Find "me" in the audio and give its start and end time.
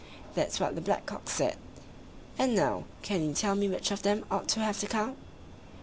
3.53-3.69